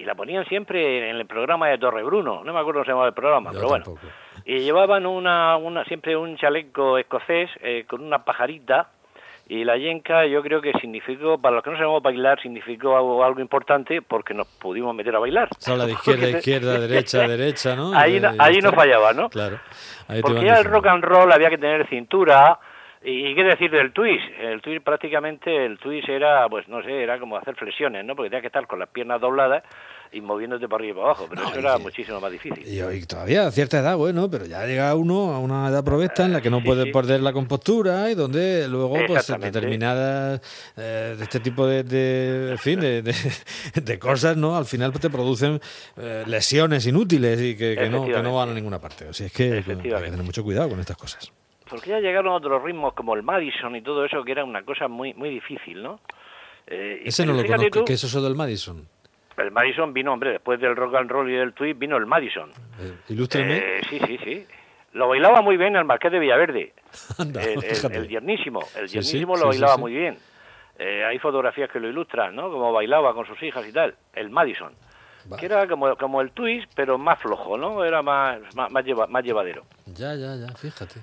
y 0.00 0.04
la 0.04 0.14
ponían 0.14 0.46
siempre 0.46 1.10
en 1.10 1.16
el 1.16 1.26
programa 1.26 1.68
de 1.68 1.78
Torre 1.78 2.02
Bruno. 2.02 2.42
No 2.44 2.52
me 2.52 2.60
acuerdo 2.60 2.80
cómo 2.80 2.84
se 2.84 2.90
llamaba 2.92 3.08
el 3.08 3.14
programa, 3.14 3.52
Yo 3.52 3.58
pero 3.58 3.68
bueno. 3.68 3.84
Y 4.44 4.60
llevaban 4.60 5.06
una, 5.06 5.56
una 5.56 5.84
siempre 5.84 6.16
un 6.16 6.36
chaleco 6.36 6.98
escocés 6.98 7.50
eh, 7.60 7.84
con 7.88 8.02
una 8.02 8.24
pajarita 8.24 8.88
y 9.46 9.64
la 9.64 9.76
yenca 9.76 10.26
yo 10.26 10.42
creo 10.42 10.62
que 10.62 10.72
significó, 10.80 11.38
para 11.38 11.56
los 11.56 11.64
que 11.64 11.70
no 11.70 11.76
sabemos 11.76 12.02
bailar, 12.02 12.40
significó 12.40 12.96
algo, 12.96 13.22
algo 13.22 13.40
importante 13.40 14.00
porque 14.00 14.32
nos 14.32 14.46
pudimos 14.46 14.94
meter 14.94 15.14
a 15.14 15.18
bailar. 15.18 15.48
Se 15.58 15.70
habla 15.70 15.86
de 15.86 15.92
izquierda, 15.94 16.30
izquierda, 16.30 16.78
derecha, 16.80 17.28
derecha, 17.28 17.76
¿no? 17.76 17.94
Ahí 17.94 18.20
ahí 18.38 18.58
no 18.58 18.72
fallaba, 18.72 19.12
¿no? 19.12 19.28
Claro. 19.28 19.60
Ahí 20.08 20.22
Porque 20.22 20.44
ya 20.44 20.58
el 20.58 20.64
rock 20.64 20.86
and 20.86 21.04
roll 21.04 21.30
había 21.30 21.50
que 21.50 21.58
tener 21.58 21.86
cintura. 21.88 22.58
¿Y 23.04 23.26
y 23.28 23.34
qué 23.34 23.42
decir 23.44 23.70
del 23.70 23.92
twist? 23.92 24.24
El 24.40 24.60
twist 24.62 24.82
prácticamente, 24.84 25.66
el 25.66 25.78
twist 25.78 26.08
era, 26.08 26.48
pues 26.48 26.66
no 26.68 26.82
sé, 26.82 27.02
era 27.02 27.18
como 27.18 27.36
hacer 27.36 27.54
flexiones, 27.54 28.04
¿no? 28.04 28.16
Porque 28.16 28.30
tenías 28.30 28.40
que 28.42 28.46
estar 28.48 28.66
con 28.66 28.78
las 28.78 28.88
piernas 28.88 29.20
dobladas 29.20 29.62
y 30.12 30.20
moviéndote 30.20 30.68
para 30.68 30.80
arriba 30.82 30.92
y 30.92 30.94
para 30.94 31.06
abajo, 31.08 31.26
pero 31.28 31.42
No, 31.42 31.48
eso 31.50 31.58
era 31.58 31.76
muchísimo 31.78 32.20
más 32.20 32.30
difícil. 32.32 32.64
Y, 32.66 32.80
y 32.80 33.04
todavía 33.04 33.46
a 33.46 33.50
cierta 33.50 33.80
edad, 33.80 33.96
bueno, 33.96 34.30
pero 34.30 34.46
ya 34.46 34.64
llega 34.64 34.94
uno 34.94 35.32
a 35.34 35.38
una 35.40 35.68
edad 35.68 35.84
provesta 35.84 36.24
en 36.24 36.32
la 36.32 36.40
que 36.40 36.50
no 36.50 36.60
Sí, 36.60 36.64
puede 36.66 36.84
sí. 36.84 36.92
perder 36.92 37.20
la 37.20 37.32
compostura 37.32 38.10
y 38.10 38.14
donde 38.14 38.68
luego 38.68 38.96
pues 39.06 39.26
determinadas 39.40 40.40
eh, 40.76 41.14
de 41.18 41.22
este 41.24 41.40
tipo 41.40 41.66
de, 41.66 41.82
de 41.82 42.52
en 42.52 42.58
fin 42.58 42.80
de, 42.80 43.02
de- 43.02 43.14
de 43.74 43.98
cosas 43.98 44.36
no 44.36 44.56
al 44.56 44.64
final 44.66 44.92
pues, 44.92 45.02
te 45.02 45.10
producen 45.10 45.60
eh, 45.96 46.22
lesiones 46.26 46.86
inútiles 46.86 47.40
y 47.40 47.56
que, 47.56 47.74
que 47.76 47.90
no, 47.90 48.04
que 48.06 48.22
no 48.22 48.34
van 48.36 48.50
a 48.50 48.54
ninguna 48.54 48.78
parte. 48.78 49.06
O 49.08 49.12
sea, 49.12 49.26
es 49.26 49.32
que 49.32 49.52
hay 49.52 49.62
que 49.62 49.90
tener 49.90 50.22
mucho 50.22 50.42
cuidado 50.44 50.68
con 50.70 50.80
estas 50.80 50.96
cosas. 50.96 51.32
Porque 51.68 51.90
ya 51.90 52.00
llegaron 52.00 52.32
otros 52.32 52.62
ritmos 52.62 52.92
como 52.94 53.14
el 53.14 53.22
Madison 53.22 53.74
y 53.76 53.82
todo 53.82 54.04
eso, 54.04 54.22
que 54.24 54.32
era 54.32 54.44
una 54.44 54.62
cosa 54.62 54.88
muy 54.88 55.14
muy 55.14 55.30
difícil, 55.30 55.82
¿no? 55.82 56.00
Eh, 56.66 57.02
Ese 57.04 57.24
no 57.26 57.32
lo 57.34 57.44
conozco. 57.44 57.70
tú, 57.80 57.84
¿Qué 57.84 57.94
es 57.94 58.04
eso 58.04 58.22
del 58.22 58.34
Madison? 58.34 58.86
El 59.36 59.50
Madison 59.50 59.92
vino, 59.92 60.12
hombre, 60.12 60.30
después 60.32 60.60
del 60.60 60.76
rock 60.76 60.94
and 60.94 61.10
roll 61.10 61.28
y 61.30 61.34
del 61.34 61.52
twist, 61.54 61.78
vino 61.78 61.96
el 61.96 62.06
Madison. 62.06 62.50
Eh, 62.80 62.94
ilústreme. 63.08 63.56
Eh, 63.58 63.80
sí, 63.90 63.98
sí, 64.06 64.18
sí. 64.22 64.46
Lo 64.92 65.08
bailaba 65.08 65.42
muy 65.42 65.56
bien 65.56 65.74
el 65.74 65.84
Marqués 65.84 66.12
de 66.12 66.20
Villaverde. 66.20 66.72
Anda, 67.18 67.42
el, 67.42 67.54
el, 67.54 67.62
fíjate. 67.62 67.96
el 67.96 68.08
yernísimo, 68.08 68.60
el 68.76 68.88
Sí, 68.88 69.02
sí, 69.02 69.20
lo 69.22 69.36
sí, 69.36 69.42
bailaba 69.44 69.76
muy 69.76 69.92
bien. 69.92 70.16
Eh, 70.78 71.04
hay 71.04 71.18
fotografías 71.18 71.68
que 71.70 71.80
lo 71.80 71.88
ilustran, 71.88 72.34
¿no? 72.36 72.50
Como 72.50 72.72
bailaba 72.72 73.12
con 73.14 73.26
sus 73.26 73.42
hijas 73.42 73.66
y 73.68 73.72
tal. 73.72 73.94
El 74.14 74.30
Madison, 74.30 74.72
que 75.38 75.46
era 75.46 75.66
como, 75.66 75.96
como 75.96 76.20
el 76.20 76.30
twist, 76.30 76.70
pero 76.76 76.96
más 76.98 77.18
flojo, 77.20 77.56
¿no? 77.58 77.84
Era 77.84 78.02
más, 78.02 78.38
más, 78.54 78.70
más, 78.70 78.84
lleva- 78.84 79.06
más 79.08 79.24
llevadero. 79.24 79.64
Ya, 79.86 80.14
ya, 80.14 80.36
ya, 80.36 80.48
fíjate. 80.54 81.00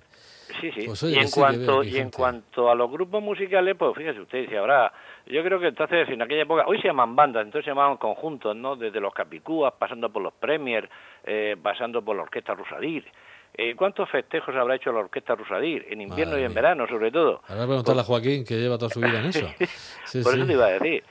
Sí, 0.60 0.72
sí. 0.72 0.86
Pues 0.86 1.02
oye, 1.04 1.16
y 1.16 1.20
en 1.20 1.28
sí 1.28 1.40
cuanto 1.40 1.84
y 1.84 1.98
en 1.98 2.10
cuanto 2.10 2.70
a 2.70 2.76
los 2.76 2.92
grupos 2.92 3.22
musicales, 3.24 3.76
pues 3.78 3.96
fíjese 3.96 4.20
usted, 4.22 4.50
si 4.50 4.56
ahora 4.56 4.92
yo 5.28 5.44
creo 5.44 5.60
que 5.60 5.68
entonces 5.68 6.10
en 6.10 6.22
aquella 6.22 6.42
época, 6.44 6.64
hoy 6.68 6.82
se 6.82 6.88
llaman 6.88 7.16
bandas, 7.16 7.44
entonces 7.46 7.66
se 7.66 7.72
llamaban 7.72 7.98
conjuntos, 7.98 8.56
¿no? 8.56 8.76
Desde 8.76 9.00
los 9.00 9.14
Capicúas, 9.14 9.74
pasando 9.78 10.12
por 10.12 10.22
los 10.22 10.34
Premier, 10.34 10.90
eh, 11.24 11.56
pasando 11.62 12.02
por 12.04 12.16
la 12.16 12.24
Orquesta 12.24 12.54
Rusadir. 12.54 13.06
Eh, 13.54 13.76
¿Cuántos 13.76 14.10
festejos 14.10 14.56
habrá 14.56 14.76
hecho 14.76 14.92
la 14.94 15.00
Orquesta 15.00 15.36
Rusadir? 15.36 15.86
En 15.90 16.02
invierno 16.02 16.32
Madre 16.32 16.42
y 16.44 16.46
en 16.46 16.52
mía. 16.52 16.62
verano, 16.62 16.88
sobre 16.88 17.12
todo. 17.12 17.42
Ahora 17.50 17.66
preguntarle 17.66 18.02
a 18.02 18.06
Joaquín 18.06 18.46
que 18.46 18.56
lleva 18.58 18.78
toda 18.78 18.90
su 18.90 19.00
vida 19.02 19.20
en 19.20 19.26
eso. 19.26 19.46
Sí, 20.06 20.24
Por 20.24 20.34
sí. 20.34 20.38
eso 20.40 20.48
te 20.48 20.54
iba 20.54 20.66
a 20.66 20.70
decir. 20.70 21.04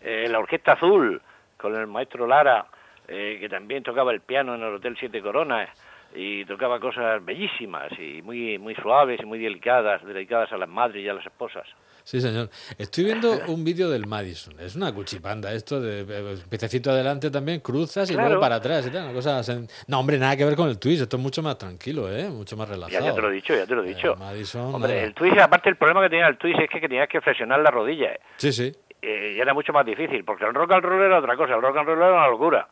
Eh, 0.00 0.26
la 0.28 0.38
Orquesta 0.40 0.72
Azul, 0.72 1.22
con 1.56 1.74
el 1.76 1.86
maestro 1.86 2.26
Lara, 2.26 2.66
eh, 3.08 3.38
que 3.40 3.48
también 3.48 3.82
tocaba 3.82 4.12
el 4.12 4.20
piano 4.20 4.54
en 4.54 4.62
el 4.62 4.74
Hotel 4.74 4.96
Siete 4.98 5.22
Coronas 5.22 5.70
y 6.14 6.44
tocaba 6.44 6.78
cosas 6.80 7.24
bellísimas 7.24 7.90
y 7.98 8.22
muy 8.22 8.58
muy 8.58 8.74
suaves 8.76 9.20
y 9.22 9.26
muy 9.26 9.38
delicadas, 9.38 10.04
dedicadas 10.04 10.52
a 10.52 10.56
las 10.56 10.68
madres 10.68 11.04
y 11.04 11.08
a 11.08 11.14
las 11.14 11.26
esposas. 11.26 11.66
Sí, 12.04 12.20
señor. 12.20 12.50
Estoy 12.76 13.04
viendo 13.04 13.32
un 13.48 13.64
vídeo 13.64 13.88
del 13.88 14.06
Madison. 14.06 14.60
Es 14.60 14.76
una 14.76 14.92
cuchipanda 14.92 15.50
esto 15.54 15.80
de 15.80 16.02
eh, 16.06 16.36
piececito 16.50 16.90
adelante 16.90 17.30
también, 17.30 17.60
cruzas 17.60 18.10
y 18.10 18.12
Claro. 18.12 18.28
luego 18.28 18.42
para 18.42 18.56
atrás 18.56 18.86
y 18.86 18.90
tal. 18.90 19.04
Una 19.04 19.14
cosa 19.14 19.40
sen- 19.40 19.70
No, 19.88 20.00
hombre, 20.00 20.18
nada 20.18 20.36
que 20.36 20.44
ver 20.44 20.54
con 20.54 20.68
el 20.68 20.78
twist. 20.78 21.00
Esto 21.02 21.16
es 21.16 21.22
mucho 21.22 21.42
más 21.42 21.56
tranquilo, 21.56 22.14
¿eh? 22.14 22.28
Mucho 22.28 22.58
más 22.58 22.68
relajado. 22.68 23.02
ya 23.06 23.14
te 23.14 23.22
lo 23.22 23.30
he 23.30 23.32
dicho, 23.32 23.54
ya 23.56 23.66
te 23.66 23.74
lo 23.74 23.82
he 23.82 23.86
Eh, 23.90 23.94
dicho. 23.94 24.14
Madison, 24.16 24.74
Hombre, 24.74 24.92
nada. 24.96 25.04
el 25.06 25.14
twist, 25.14 25.38
aparte 25.38 25.70
el 25.70 25.76
problema 25.76 26.02
que 26.02 26.10
tenía 26.10 26.26
el 26.28 26.36
twist 26.36 26.60
es 26.60 26.68
que 26.68 26.80
tenías 26.80 27.08
que 27.08 27.22
flexionar 27.22 27.60
las 27.60 27.72
rodillas. 27.72 28.18
Sí, 28.36 28.52
sí. 28.52 28.70
Eh, 29.00 29.34
y 29.36 29.40
era 29.40 29.54
mucho 29.54 29.72
más 29.72 29.86
difícil, 29.86 30.24
porque 30.24 30.44
el 30.44 30.52
rock 30.54 30.72
and 30.72 30.84
roll 30.84 31.02
era 31.02 31.18
otra 31.18 31.36
cosa, 31.36 31.54
el 31.54 31.62
rock 31.62 31.78
and 31.78 31.86
roll 31.88 31.98
era 32.02 32.12
una 32.12 32.28
locura. 32.28 32.68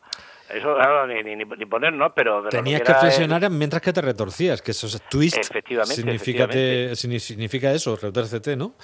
Eso 0.49 0.75
claro, 0.75 1.07
ni, 1.07 1.23
ni, 1.23 1.35
ni 1.37 1.65
ponernos, 1.65 2.11
pero... 2.15 2.47
Tenías 2.49 2.81
que 2.81 2.85
que 2.87 2.91
era 2.91 2.99
el- 2.99 3.05
flexionar 3.07 3.49
mientras 3.49 3.81
que 3.81 3.93
te 3.93 4.01
retorcías, 4.01 4.61
que 4.61 4.71
eso 4.71 4.87
es 4.87 5.01
twist. 5.09 5.37
Efectivamente, 5.37 5.95
Significa, 5.95 6.43
efectivamente. 6.43 6.91
signi- 6.95 7.19
significa 7.19 7.71
eso, 7.71 7.95
retórcete, 7.95 8.55
¿no? 8.57 8.75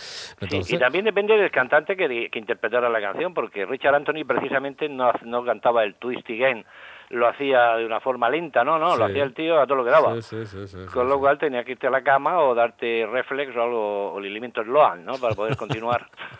Sí, 0.49 0.75
y 0.75 0.77
también 0.77 1.05
depende 1.05 1.37
del 1.37 1.51
cantante 1.51 1.95
que, 1.97 2.29
que 2.31 2.39
interpretara 2.39 2.89
la 2.89 3.01
canción, 3.01 3.33
porque 3.33 3.65
Richard 3.65 3.95
Anthony 3.95 4.25
precisamente 4.25 4.87
no, 4.89 5.11
no 5.25 5.43
cantaba 5.43 5.83
el 5.83 5.95
twist 5.95 6.27
again, 6.29 6.65
lo 7.11 7.27
hacía 7.27 7.75
de 7.77 7.85
una 7.85 7.99
forma 7.99 8.29
lenta, 8.29 8.63
no, 8.63 8.77
no, 8.77 8.95
lo 8.95 9.05
hacía 9.05 9.23
el 9.23 9.33
tío 9.33 9.59
a 9.59 9.65
todo 9.65 9.77
lo 9.77 9.83
que 9.85 9.89
daba. 9.91 10.21
Sí, 10.21 10.45
sí, 10.45 10.57
Con 10.93 11.09
lo 11.09 11.19
cual 11.19 11.37
tenía 11.39 11.63
que 11.63 11.71
irte 11.71 11.87
a 11.87 11.89
la 11.89 12.03
cama 12.03 12.39
o 12.39 12.53
darte 12.53 13.07
reflex 13.11 13.55
o 13.55 13.61
algo, 13.63 14.13
o 14.13 14.19
el 14.19 14.25
alimento 14.25 14.63
Sloan, 14.63 15.03
¿no? 15.05 15.13
Para 15.17 15.33
poder 15.33 15.55
continuar. 15.57 16.07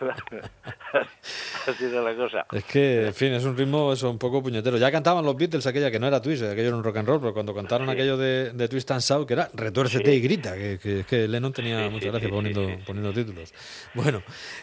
Así 1.66 1.84
era 1.84 2.02
la 2.02 2.14
cosa. 2.14 2.46
Es 2.52 2.64
que, 2.64 3.06
en 3.08 3.14
fin, 3.14 3.32
es 3.32 3.44
un 3.44 3.56
ritmo 3.56 3.92
eso, 3.92 4.10
un 4.10 4.18
poco 4.18 4.42
puñetero. 4.42 4.76
Ya 4.76 4.90
cantaban 4.90 5.24
los 5.24 5.36
Beatles 5.36 5.66
aquella 5.66 5.90
que 5.90 5.98
no 5.98 6.06
era 6.06 6.20
twist, 6.22 6.42
aquello 6.42 6.68
era 6.68 6.76
un 6.76 6.84
rock 6.84 6.96
and 6.98 7.08
roll, 7.08 7.20
pero 7.20 7.32
cuando 7.32 7.54
cantaron 7.54 7.88
aquello 7.88 8.16
de, 8.16 8.52
de 8.52 8.68
Twist 8.68 8.90
and 8.90 9.00
Shout, 9.00 9.26
que 9.26 9.34
era 9.34 9.48
retuércete 9.54 10.12
y 10.14 10.20
grita, 10.20 10.54
que, 10.54 10.78
que, 10.82 11.04
que 11.08 11.28
Lennon 11.28 11.52
tenía 11.52 11.84
Sí, 11.84 11.90
mucha 11.90 12.04
sí, 12.04 12.10
gracia 12.10 12.28
sí, 12.28 12.34
poniendo, 12.34 12.66
poniendo 12.86 13.12
títulos. 13.12 13.52
Bueno, 13.94 14.22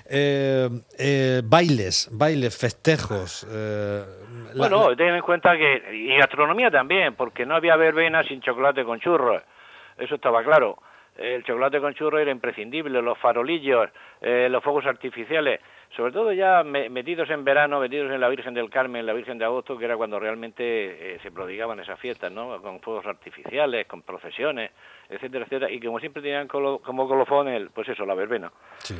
eh, 0.09 0.69
eh, 0.97 1.41
bailes, 1.43 2.09
bailes, 2.11 2.57
festejos. 2.57 3.45
eh, 3.49 4.03
la- 4.53 4.67
Bueno, 4.69 4.95
ten 4.95 5.13
en 5.15 5.21
cuenta 5.21 5.55
que, 5.57 5.81
y 5.97 6.17
gastronomía 6.17 6.69
también, 6.71 7.15
porque 7.15 7.45
no 7.45 7.55
había 7.55 7.75
verbena 7.75 8.23
sin 8.23 8.41
chocolate 8.41 8.83
con 8.85 8.99
churros, 8.99 9.41
eso 9.97 10.15
estaba 10.15 10.43
claro. 10.43 10.77
El 11.17 11.43
chocolate 11.43 11.79
con 11.81 11.95
churros 11.95 12.21
era 12.21 12.29
imprescindible, 12.29 13.01
los 13.01 13.17
farolillos, 13.17 13.89
eh, 14.21 14.47
los 14.51 14.63
fuegos 14.63 14.85
artificiales, 14.85 15.59
sobre 15.95 16.11
todo 16.11 16.31
ya 16.31 16.63
me- 16.63 16.89
metidos 16.89 17.27
en 17.31 17.43
verano, 17.43 17.79
metidos 17.79 18.11
en 18.11 18.21
la 18.21 18.29
Virgen 18.29 18.53
del 18.53 18.69
Carmen, 18.69 19.03
la 19.03 19.13
Virgen 19.13 19.39
de 19.39 19.45
Agosto, 19.45 19.79
que 19.79 19.85
era 19.85 19.97
cuando 19.97 20.19
realmente 20.19 21.15
eh, 21.15 21.19
se 21.23 21.31
prodigaban 21.31 21.79
esas 21.79 21.99
fiestas, 21.99 22.31
¿no? 22.31 22.61
Con 22.61 22.79
fuegos 22.81 23.07
artificiales, 23.07 23.87
con 23.87 24.03
procesiones, 24.03 24.69
etcétera, 25.09 25.45
etcétera, 25.45 25.71
y 25.71 25.79
como 25.79 25.99
siempre 25.99 26.21
tenían 26.21 26.47
colo- 26.47 26.81
como 26.83 27.07
colofón 27.07 27.47
el, 27.47 27.71
pues 27.71 27.89
eso, 27.89 28.05
la 28.05 28.13
verbena. 28.13 28.51
sí. 28.79 28.93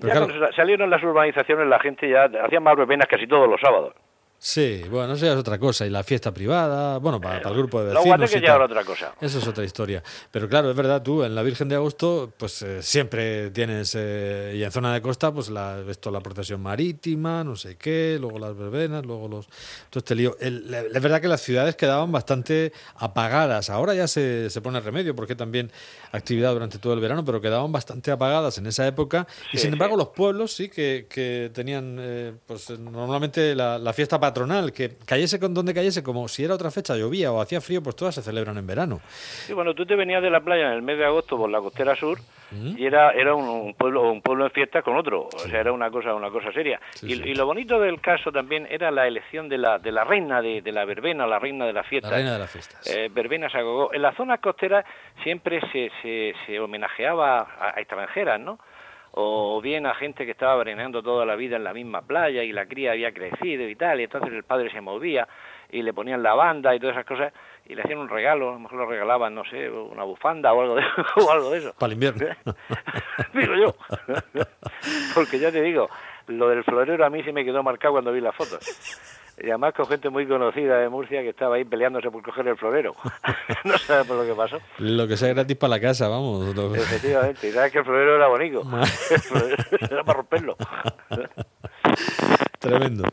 Pero 0.00 0.08
Ya 0.08 0.12
claro, 0.20 0.26
cuando 0.26 0.46
sa- 0.46 0.52
salieron 0.52 0.90
las 0.90 1.02
urbanizaciones 1.02 1.66
la 1.68 1.78
gente 1.78 2.08
ya 2.08 2.24
hacía 2.44 2.58
más 2.60 2.76
verbenas 2.76 3.06
casi 3.06 3.26
todos 3.26 3.48
los 3.48 3.60
sábados. 3.60 3.94
Sí, 4.42 4.82
bueno, 4.90 5.12
eso 5.12 5.26
ya 5.26 5.32
es 5.34 5.38
otra 5.38 5.58
cosa. 5.58 5.86
Y 5.86 5.90
la 5.90 6.02
fiesta 6.02 6.32
privada, 6.32 6.98
bueno, 6.98 7.20
para, 7.20 7.42
para 7.42 7.50
el 7.54 7.58
grupo 7.58 7.78
de 7.80 7.86
vecinos. 7.94 8.06
guateques 8.06 8.36
y 8.36 8.40
ya 8.46 8.54
era 8.56 8.64
otra 8.64 8.84
cosa. 8.84 9.12
Eso 9.20 9.38
es 9.38 9.46
otra 9.46 9.62
historia. 9.64 10.02
Pero 10.30 10.48
claro, 10.48 10.70
es 10.70 10.76
verdad, 10.76 11.02
tú 11.02 11.22
en 11.22 11.34
la 11.34 11.42
Virgen 11.42 11.68
de 11.68 11.74
Agosto, 11.76 12.32
pues 12.38 12.62
eh, 12.62 12.82
siempre 12.82 13.50
tienes, 13.50 13.94
eh, 13.98 14.54
y 14.56 14.62
en 14.64 14.72
zona 14.72 14.94
de 14.94 15.02
costa, 15.02 15.30
pues 15.32 15.50
la, 15.50 15.80
esto, 15.88 16.10
la 16.10 16.20
procesión 16.20 16.60
marítima, 16.62 17.44
no 17.44 17.54
sé 17.54 17.76
qué, 17.76 18.16
luego 18.20 18.38
las 18.38 18.56
verbenas, 18.56 19.04
luego 19.04 19.28
los... 19.28 19.46
Todo 19.90 19.98
este 19.98 20.14
lío. 20.14 20.36
El- 20.40 20.72
es 20.74 21.02
verdad 21.02 21.20
que 21.20 21.28
las 21.28 21.42
ciudades 21.42 21.76
quedaban 21.76 22.10
bastante 22.10 22.72
apagadas. 22.96 23.68
Ahora 23.70 23.94
ya 23.94 24.08
se, 24.08 24.48
se 24.50 24.60
pone 24.60 24.80
remedio, 24.80 25.14
porque 25.14 25.34
también 25.36 25.70
actividad 26.12 26.52
durante 26.52 26.78
todo 26.78 26.94
el 26.94 27.00
verano, 27.00 27.24
pero 27.24 27.40
quedaban 27.40 27.70
bastante 27.72 28.10
apagadas 28.10 28.56
en 28.58 28.66
esa 28.66 28.86
época. 28.86 29.26
y 29.52 29.56
Sí, 29.58 29.64
sin 29.64 29.72
embargo, 29.74 29.94
sí. 29.96 29.98
los 29.98 30.08
pueblos 30.08 30.52
sí 30.52 30.68
que, 30.68 31.06
que 31.08 31.50
tenían, 31.52 31.96
eh, 32.00 32.32
pues 32.46 32.70
eh, 32.70 32.78
normalmente 32.78 33.54
la, 33.54 33.78
la 33.78 33.92
fiesta 33.92 34.18
patronal, 34.30 34.72
que 34.72 34.96
cayese 35.06 35.38
con 35.38 35.54
donde 35.54 35.74
cayese, 35.74 36.02
como 36.02 36.26
si 36.28 36.44
era 36.44 36.54
otra 36.54 36.70
fecha, 36.70 36.96
llovía 36.96 37.32
o 37.32 37.40
hacía 37.40 37.60
frío, 37.60 37.82
pues 37.82 37.96
todas 37.96 38.14
se 38.14 38.22
celebran 38.22 38.56
en 38.58 38.66
verano. 38.66 39.00
Sí, 39.04 39.52
bueno, 39.52 39.74
tú 39.74 39.84
te 39.86 39.96
venías 39.96 40.22
de 40.22 40.30
la 40.30 40.40
playa 40.40 40.68
en 40.68 40.72
el 40.72 40.82
mes 40.82 40.98
de 40.98 41.04
agosto 41.04 41.36
por 41.36 41.50
la 41.50 41.60
costera 41.60 41.96
sur 41.96 42.18
y 42.52 42.84
era 42.84 43.12
era 43.12 43.34
un, 43.34 43.74
pueblo 43.74 44.10
un 44.10 44.22
pueblo 44.22 44.44
en 44.44 44.50
fiesta 44.50 44.82
con 44.82 44.96
otro, 44.96 45.28
o 45.32 45.38
sea, 45.38 45.60
era 45.60 45.72
una 45.72 45.90
cosa 45.90 46.14
una 46.14 46.30
cosa 46.30 46.52
seria. 46.52 46.80
Sí, 46.90 47.06
y, 47.12 47.16
sí. 47.16 47.22
y 47.26 47.34
lo 47.34 47.46
bonito 47.46 47.78
del 47.78 48.00
caso 48.00 48.32
también 48.32 48.66
era 48.70 48.90
la 48.90 49.06
elección 49.06 49.48
de 49.48 49.58
la 49.58 49.78
de 49.78 49.92
la 49.92 50.04
reina 50.04 50.42
de, 50.42 50.60
de 50.60 50.72
la 50.72 50.84
verbena, 50.84 51.26
la 51.26 51.38
reina 51.38 51.64
de 51.66 51.72
la 51.72 51.84
fiesta. 51.84 52.10
La 52.10 52.16
reina 52.16 52.32
de 52.32 52.38
las 52.38 52.50
fiestas. 52.50 52.86
Eh, 52.86 53.08
verbena 53.12 53.48
Sagogó. 53.48 53.92
En 53.92 54.02
las 54.02 54.16
zonas 54.16 54.40
costeras 54.40 54.84
siempre 55.22 55.60
se, 55.72 55.90
se, 56.02 56.34
se 56.46 56.58
homenajeaba 56.58 57.40
a, 57.40 57.76
a 57.76 57.80
extranjeras, 57.80 58.40
¿no? 58.40 58.58
O 59.12 59.60
bien 59.60 59.86
a 59.86 59.94
gente 59.94 60.24
que 60.24 60.32
estaba 60.32 60.56
vereneando 60.56 61.02
toda 61.02 61.26
la 61.26 61.34
vida 61.34 61.56
en 61.56 61.64
la 61.64 61.74
misma 61.74 62.02
playa 62.02 62.44
y 62.44 62.52
la 62.52 62.66
cría 62.66 62.92
había 62.92 63.12
crecido 63.12 63.68
y 63.68 63.74
tal, 63.74 64.00
y 64.00 64.04
entonces 64.04 64.32
el 64.32 64.44
padre 64.44 64.70
se 64.70 64.80
movía 64.80 65.26
y 65.70 65.82
le 65.82 65.92
ponían 65.92 66.22
la 66.22 66.34
banda 66.34 66.74
y 66.74 66.80
todas 66.80 66.96
esas 66.96 67.06
cosas 67.06 67.32
y 67.66 67.74
le 67.74 67.82
hacían 67.82 67.98
un 67.98 68.08
regalo, 68.08 68.50
a 68.50 68.52
lo 68.54 68.58
mejor 68.58 68.78
lo 68.78 68.86
regalaban, 68.86 69.34
no 69.34 69.44
sé, 69.44 69.70
una 69.70 70.04
bufanda 70.04 70.52
o 70.52 70.60
algo 70.60 70.74
de, 70.74 70.82
o 71.16 71.30
algo 71.30 71.50
de 71.50 71.58
eso. 71.58 71.74
Para 71.78 71.92
el 71.92 72.02
invierno. 72.02 72.36
digo 73.34 73.54
yo. 73.54 73.74
Porque 75.14 75.38
ya 75.38 75.52
te 75.52 75.62
digo, 75.62 75.88
lo 76.26 76.48
del 76.48 76.64
florero 76.64 77.04
a 77.04 77.10
mí 77.10 77.22
se 77.22 77.32
me 77.32 77.44
quedó 77.44 77.62
marcado 77.62 77.94
cuando 77.94 78.12
vi 78.12 78.20
las 78.20 78.34
fotos. 78.34 79.18
Y 79.42 79.48
además 79.48 79.72
con 79.74 79.86
gente 79.86 80.10
muy 80.10 80.26
conocida 80.28 80.78
de 80.78 80.88
Murcia 80.88 81.22
que 81.22 81.30
estaba 81.30 81.56
ahí 81.56 81.64
peleándose 81.64 82.10
por 82.10 82.22
coger 82.22 82.46
el 82.48 82.56
florero. 82.58 82.94
no 83.64 83.78
sabes 83.78 84.06
por 84.06 84.16
lo 84.18 84.24
que 84.26 84.34
pasó. 84.34 84.58
Lo 84.78 85.08
que 85.08 85.16
sea 85.16 85.28
gratis 85.32 85.56
para 85.56 85.70
la 85.70 85.80
casa, 85.80 86.08
vamos. 86.08 86.54
lo- 86.54 86.74
Efectivamente. 86.74 87.48
Y 87.48 87.52
sabes 87.52 87.72
que 87.72 87.78
el 87.78 87.84
florero 87.84 88.16
era 88.16 88.28
bonito. 88.28 88.62
Florero 89.22 89.56
era 89.90 90.04
para 90.04 90.16
romperlo. 90.18 90.56
Tremendo, 92.58 93.04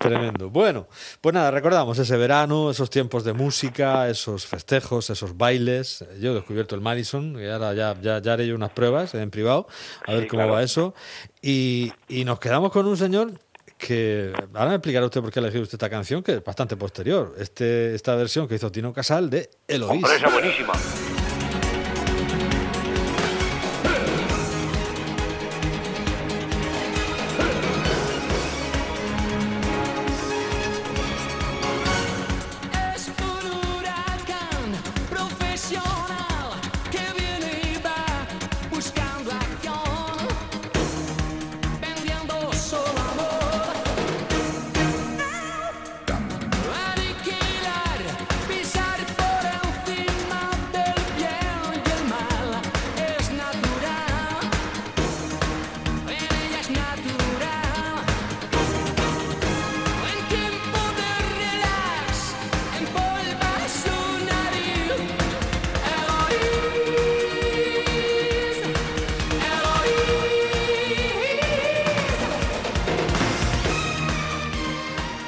tremendo. 0.00 0.50
Bueno, 0.50 0.88
pues 1.20 1.32
nada, 1.32 1.52
recordamos 1.52 1.96
ese 1.96 2.16
verano, 2.16 2.70
esos 2.72 2.90
tiempos 2.90 3.22
de 3.22 3.32
música, 3.34 4.08
esos 4.08 4.46
festejos, 4.46 5.10
esos 5.10 5.36
bailes. 5.36 6.04
Yo 6.20 6.32
he 6.32 6.34
descubierto 6.34 6.74
el 6.74 6.80
Madison, 6.80 7.40
y 7.40 7.46
ahora 7.48 7.72
ya, 7.72 7.94
ya, 8.00 8.18
ya 8.20 8.32
haré 8.32 8.48
yo 8.48 8.56
unas 8.56 8.70
pruebas 8.70 9.14
en 9.14 9.30
privado, 9.30 9.68
a 10.08 10.12
ver 10.12 10.26
cómo 10.26 10.40
claro. 10.42 10.54
va 10.54 10.62
eso. 10.64 10.92
Y, 11.40 11.92
y 12.08 12.24
nos 12.24 12.40
quedamos 12.40 12.72
con 12.72 12.84
un 12.86 12.96
señor 12.96 13.30
que, 13.78 14.32
ahora 14.54 14.70
me 14.70 14.76
explicará 14.76 15.04
usted 15.04 15.20
por 15.20 15.30
qué 15.30 15.40
ha 15.40 15.42
elegido 15.42 15.62
usted 15.62 15.74
esta 15.74 15.90
canción, 15.90 16.22
que 16.22 16.32
es 16.34 16.44
bastante 16.44 16.76
posterior. 16.76 17.34
Este, 17.38 17.94
esta 17.94 18.14
versión 18.16 18.48
que 18.48 18.54
hizo 18.54 18.70
Tino 18.70 18.92
Casal 18.92 19.30
de 19.30 19.50
Eloís. 19.68 20.04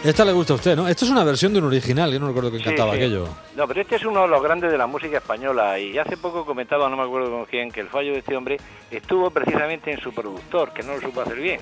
Esta 0.08 0.24
le 0.24 0.32
gusta 0.32 0.54
a 0.54 0.56
usted, 0.56 0.74
¿no? 0.76 0.88
Esto 0.88 1.04
es 1.04 1.10
una 1.10 1.22
versión 1.22 1.52
de 1.52 1.58
un 1.58 1.66
original, 1.66 2.10
yo 2.10 2.18
no 2.18 2.28
recuerdo 2.28 2.50
que 2.50 2.58
Sí, 2.58 2.64
cantaba 2.64 2.92
sí. 2.92 2.96
aquello. 2.96 3.28
No, 3.56 3.68
pero 3.68 3.80
este 3.82 3.96
es 3.96 4.04
uno 4.04 4.22
de 4.22 4.28
los 4.28 4.42
grandes 4.42 4.70
de 4.72 4.78
la 4.78 4.86
música 4.86 5.18
española 5.18 5.78
y 5.78 5.98
hace 5.98 6.16
poco 6.16 6.46
comentaba, 6.46 6.88
no 6.88 6.96
me 6.96 7.02
acuerdo 7.02 7.30
con 7.30 7.44
quién, 7.44 7.70
que 7.70 7.80
el 7.80 7.88
fallo 7.88 8.12
de 8.12 8.20
este 8.20 8.34
hombre 8.34 8.56
estuvo 8.90 9.30
precisamente 9.30 9.92
en 9.92 10.00
su 10.00 10.12
productor, 10.14 10.72
que 10.72 10.82
no 10.82 10.94
lo 10.94 11.00
supo 11.00 11.20
hacer 11.20 11.36
bien. 11.36 11.60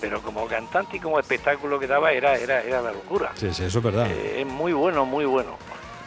Pero 0.00 0.22
como 0.22 0.46
cantante 0.46 0.98
y 0.98 1.00
como 1.00 1.18
espectáculo 1.18 1.76
que 1.80 1.88
daba 1.88 2.12
era 2.12 2.36
era, 2.36 2.62
era 2.62 2.80
la 2.80 2.92
locura. 2.92 3.32
Sí, 3.34 3.48
sí, 3.52 3.64
eso 3.64 3.78
es 3.78 3.84
verdad. 3.84 4.06
Eh, 4.08 4.42
es 4.42 4.46
muy 4.46 4.72
bueno, 4.72 5.04
muy 5.04 5.24
bueno. 5.24 5.56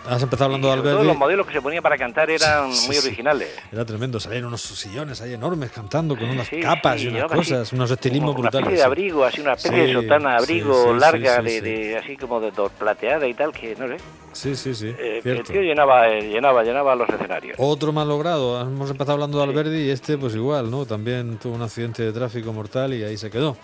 Has 0.07 0.23
empezado 0.23 0.45
hablando 0.45 0.67
de 0.69 0.73
sobre 0.77 0.89
todo 0.89 0.99
Alberti. 0.99 1.07
los 1.07 1.17
modelos 1.17 1.47
que 1.47 1.53
se 1.53 1.61
ponía 1.61 1.81
para 1.81 1.95
cantar 1.97 2.29
eran 2.29 2.73
Sí, 2.73 2.87
muy 2.87 2.95
sí. 2.95 3.07
originales. 3.07 3.49
Era 3.71 3.85
tremendo, 3.85 4.19
salían 4.19 4.45
unos 4.45 4.61
sillones 4.61 5.21
ahí 5.21 5.33
enormes 5.33 5.71
cantando 5.71 6.17
con 6.17 6.27
unas 6.29 6.47
Sí, 6.47 6.59
capas 6.59 6.99
y 7.01 7.07
unas 7.09 7.31
cosas, 7.31 7.71
unos 7.71 7.91
estilismos 7.91 8.31
como 8.31 8.41
Una 8.41 8.49
brutales. 8.49 8.67
especie 8.67 8.77
de 8.79 8.83
abrigo, 8.83 9.23
así 9.25 9.41
una 9.41 9.53
especie 9.53 9.87
de 9.87 9.93
sotana, 9.93 10.37
abrigo 10.37 10.93
larga, 10.95 11.41
de, 11.41 11.61
de- 11.61 11.97
así 11.97 12.17
como 12.17 12.39
de, 12.39 12.51
plateada 12.79 13.27
y 13.27 13.33
tal, 13.35 13.51
que 13.51 13.75
no 13.75 13.87
sé. 13.87 13.97
Sí, 14.33 14.55
sí, 14.55 14.73
sí, 14.73 14.87
Eh, 14.97 15.21
el 15.23 15.43
tío 15.43 15.61
llenaba, 15.61 16.07
eh, 16.09 16.21
llenaba, 16.29 16.63
llenaba 16.63 16.95
los 16.95 17.07
escenarios. 17.09 17.55
Otro 17.59 17.91
más 17.93 18.07
logrado, 18.07 18.59
hemos 18.61 18.89
empezado 18.89 19.13
hablando 19.13 19.37
de 19.37 19.43
Alberdi 19.43 19.81
y 19.83 19.89
este 19.91 20.17
pues 20.17 20.33
igual, 20.35 20.71
¿no? 20.71 20.85
También 20.85 21.37
tuvo 21.37 21.53
un 21.55 21.61
accidente 21.61 22.01
de 22.03 22.11
tráfico 22.11 22.51
mortal 22.53 22.93
y 22.93 23.03
ahí 23.03 23.17
se 23.17 23.29
quedó. 23.29 23.55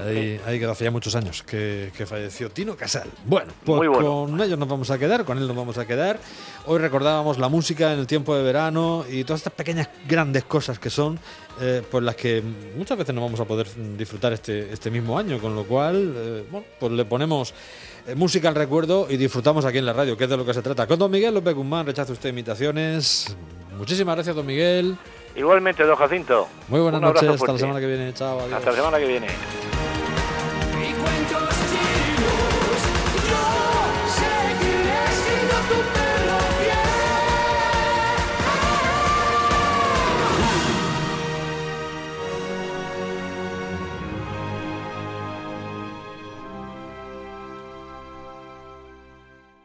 Ahí, 0.00 0.40
ahí 0.46 0.58
quedó 0.58 0.72
hace 0.72 0.84
ya 0.84 0.90
muchos 0.90 1.14
años 1.14 1.42
que, 1.42 1.90
que 1.96 2.06
falleció 2.06 2.50
Tino 2.50 2.76
Casal. 2.76 3.08
Bueno, 3.24 3.52
pues 3.64 3.88
bueno. 3.88 4.26
con 4.26 4.40
ellos 4.40 4.58
nos 4.58 4.68
vamos 4.68 4.90
a 4.90 4.98
quedar, 4.98 5.24
con 5.24 5.38
él 5.38 5.46
nos 5.46 5.56
vamos 5.56 5.78
a 5.78 5.86
quedar. 5.86 6.18
Hoy 6.66 6.78
recordábamos 6.78 7.38
la 7.38 7.48
música 7.48 7.92
en 7.92 7.98
el 7.98 8.06
tiempo 8.06 8.34
de 8.36 8.42
verano 8.42 9.04
y 9.08 9.24
todas 9.24 9.40
estas 9.40 9.52
pequeñas 9.52 9.88
grandes 10.08 10.44
cosas 10.44 10.78
que 10.78 10.90
son, 10.90 11.18
eh, 11.60 11.82
pues 11.90 12.02
las 12.02 12.16
que 12.16 12.42
muchas 12.76 12.98
veces 12.98 13.14
no 13.14 13.20
vamos 13.20 13.40
a 13.40 13.44
poder 13.44 13.66
disfrutar 13.96 14.32
este, 14.32 14.72
este 14.72 14.90
mismo 14.90 15.18
año, 15.18 15.38
con 15.38 15.54
lo 15.54 15.64
cual, 15.64 16.14
eh, 16.16 16.44
bueno, 16.50 16.66
pues 16.80 16.92
le 16.92 17.04
ponemos 17.04 17.54
eh, 18.06 18.14
música 18.14 18.48
al 18.48 18.54
recuerdo 18.54 19.06
y 19.08 19.16
disfrutamos 19.16 19.64
aquí 19.64 19.78
en 19.78 19.86
la 19.86 19.92
radio, 19.92 20.16
que 20.16 20.24
es 20.24 20.30
de 20.30 20.36
lo 20.36 20.44
que 20.44 20.54
se 20.54 20.62
trata. 20.62 20.86
Con 20.86 20.98
don 20.98 21.10
Miguel 21.10 21.34
López 21.34 21.54
Guzmán, 21.54 21.86
rechaza 21.86 22.12
usted 22.12 22.30
imitaciones. 22.30 23.36
Muchísimas 23.76 24.14
gracias, 24.16 24.36
don 24.36 24.46
Miguel. 24.46 24.96
Igualmente, 25.36 25.82
don 25.82 25.96
Jacinto. 25.96 26.46
Muy 26.68 26.80
buenas 26.80 27.00
Un 27.00 27.06
noches, 27.08 27.28
hasta 27.28 27.52
la 27.52 27.58
semana 27.58 27.80
que 27.80 27.86
viene. 27.86 28.14
Chao, 28.14 28.40
adiós. 28.40 28.52
Hasta 28.52 28.70
la 28.70 28.76
semana 28.76 28.98
que 28.98 29.06
viene. 29.06 29.26